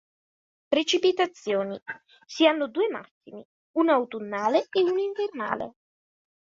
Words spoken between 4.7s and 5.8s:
e uno invernale.